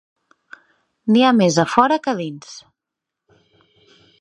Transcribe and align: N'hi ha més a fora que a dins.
N'hi 1.11 1.23
ha 1.27 1.33
més 1.41 1.59
a 1.65 1.65
fora 1.75 1.99
que 2.07 2.13
a 2.15 2.19
dins. 2.23 2.51